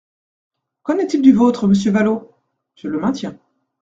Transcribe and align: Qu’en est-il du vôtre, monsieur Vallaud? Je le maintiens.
Qu’en 0.81 0.97
est-il 0.97 1.21
du 1.21 1.31
vôtre, 1.31 1.67
monsieur 1.67 1.91
Vallaud? 1.91 2.33
Je 2.75 2.87
le 2.87 2.97
maintiens. 2.99 3.37